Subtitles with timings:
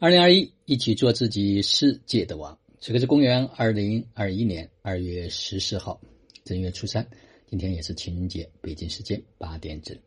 [0.00, 2.56] 二零二一，一起做自己世界的王。
[2.78, 6.00] 这个是公元二零二一年二月十四号，
[6.44, 7.04] 正月初三，
[7.50, 9.98] 今天也是情人节，北京时间八点整。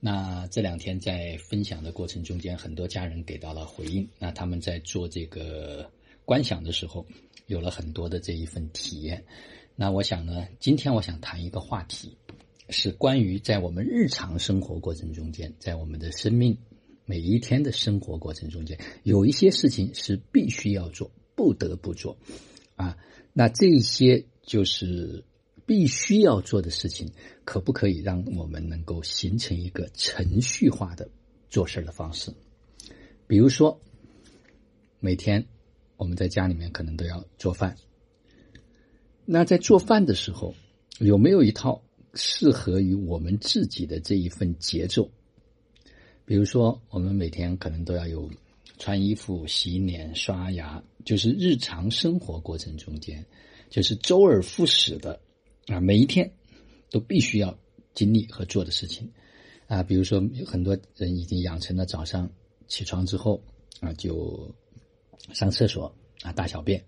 [0.00, 4.08] 那这两天在分享的过程中间，很多家人给到了回应。
[4.18, 5.86] 那他们在做这个
[6.24, 7.06] 观想的时候，
[7.46, 9.22] 有了很多的这一份体验。
[9.76, 12.16] 那我想呢，今天我想谈一个话题，
[12.70, 16.56] 是关于在我们日常生活过程中间，在我们的生命。
[17.06, 22.16] 每一天的生活过程中间，有一些事情是必须要做、不得不做，
[22.76, 22.96] 啊，
[23.32, 25.24] 那这些就是
[25.66, 27.10] 必须要做的事情，
[27.44, 31.08] 可不可以让我们能够形成一个程序化的
[31.50, 32.32] 做事的方式？
[33.26, 33.80] 比如说，
[35.00, 35.46] 每天
[35.96, 37.76] 我们在家里面可能都要做饭，
[39.26, 40.54] 那在做饭的时候，
[41.00, 41.82] 有没有一套
[42.14, 45.10] 适合于我们自己的这一份节奏？
[46.26, 48.30] 比如说，我们每天可能都要有
[48.78, 53.24] 穿衣服、洗脸、刷牙，就是日常生活过程中间，
[53.68, 55.20] 就是周而复始的
[55.66, 56.32] 啊，每一天
[56.90, 57.58] 都必须要
[57.92, 59.12] 经历和做的事情
[59.66, 59.82] 啊。
[59.82, 62.30] 比如说，有很多人已经养成了早上
[62.68, 63.42] 起床之后
[63.80, 64.50] 啊，就
[65.32, 66.82] 上厕所啊、大小便，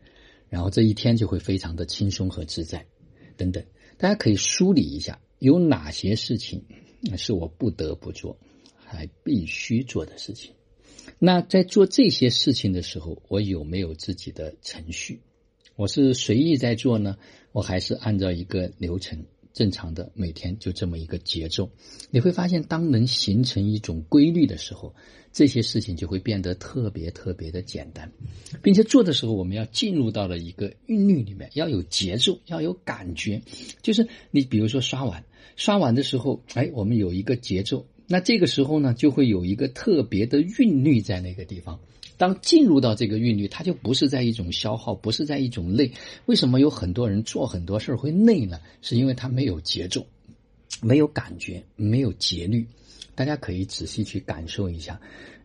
[0.48, 2.86] 然后这一天就会非常的轻松和自在
[3.36, 3.62] 等等。
[3.98, 6.64] 大家可以梳理一下，有哪些事情
[7.18, 8.38] 是我不得不做。
[8.86, 10.52] 还必须做的事情，
[11.18, 15.20] 那在做这些事情的时候，我有没有自己的程序？
[15.74, 17.18] 我是随意在做呢，
[17.52, 21.70] 我还是按照一个流程正常的每天就这么一个节奏？
[22.10, 24.94] 你会发现，当能形成一种规律的时候，
[25.32, 28.10] 这些事情就会变得特别特别的简单，
[28.62, 33.42] 并且做的时候，我们要进入到了一个韵律里面，要有节奏，要有感觉。
[33.82, 35.24] 就是你比如说刷碗，
[35.56, 37.86] 刷碗的时候，哎，我们有一个节奏。
[38.06, 41.78] 那这个时候呢，就会有一个特别的韵律在那个地方。
[42.18, 45.92] 当进入到这个韵律，它就不是在一种消耗，不是在一种累。
[46.24, 48.58] 为什么有很多人做很多事儿会累呢？
[48.80, 50.06] 是因为他没有节奏，
[50.80, 52.66] 没有感觉，没有节律。
[53.14, 54.98] 大家可以仔细去感受一下。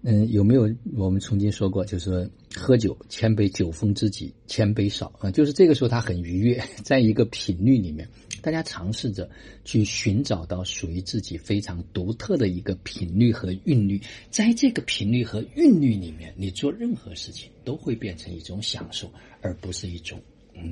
[0.04, 8.08] 嗯，有没有我们曾经说过，就是喝酒千杯酒逢知己千杯少啊，就是这个时候他很愉悦， 在一个频率里面。
[8.42, 9.30] 大家尝试着
[9.64, 20.20] 去寻找到属于自己非常独特的一个频率和韵律，在这个频率和韵律里面，你做任何事情都会变成一种享受，而不是一种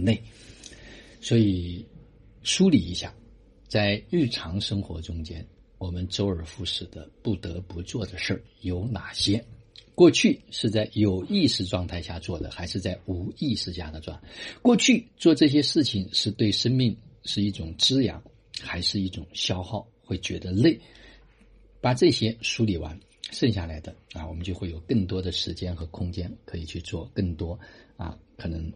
[0.03, 0.21] 累。
[1.21, 1.85] 所以
[2.43, 3.13] 梳理一下，
[3.67, 5.45] 在日常生活中间，
[5.77, 9.43] 我们周而复始的不得不做的事儿有哪些？
[9.95, 14.17] 过去是在有意识状态下做的，还是在无意识下的做？
[14.61, 16.95] 过去做这些事情是对生命。
[17.23, 18.21] 是一种滋养，
[18.61, 19.87] 还是一种消耗？
[20.03, 20.79] 会觉得累。
[21.81, 22.99] 把这些梳理完，
[23.31, 27.57] 剩下来的啊，我们就会有更多的时间和空间可以去做更多
[27.95, 28.69] 啊，可能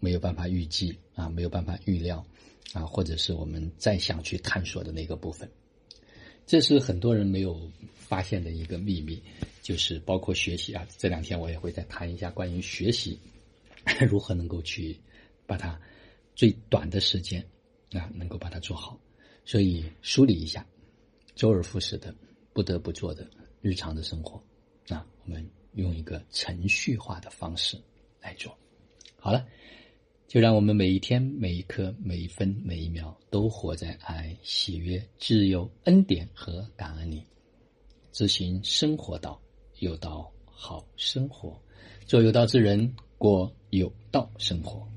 [0.00, 2.26] 没有办法预计啊，没有办法预料
[2.72, 5.48] 啊，或者是我们再想去探索的那个部分。
[6.46, 9.22] 这是很多人没有发现的一个秘密，
[9.62, 10.84] 就是包括学习啊。
[10.98, 13.16] 这两天我也会再谈一下关于学习
[14.10, 14.98] 如何能够去
[15.46, 15.80] 把它
[16.34, 17.46] 最短的时间。
[17.92, 18.98] 啊，能够把它做好，
[19.44, 20.64] 所以梳理一下，
[21.34, 22.14] 周而复始的
[22.52, 23.28] 不得不做的
[23.60, 24.42] 日常的生活，
[24.88, 27.76] 啊，我们用一个程序化的方式
[28.20, 28.56] 来做。
[29.16, 29.46] 好了，
[30.28, 37.22] 就让我们每一天、每一刻、每一分、每一秒都活在爱、喜悦、自由、恩典和感恩里，
[38.12, 39.40] 执行生活道，
[39.80, 41.60] 有道好生活，
[42.06, 44.88] 做有道之人，过有道生活。